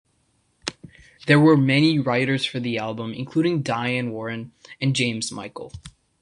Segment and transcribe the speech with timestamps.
[1.27, 5.71] There were many writers for the album including Diane Warren and James Michael.